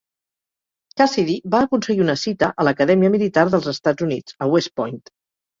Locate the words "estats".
3.75-4.09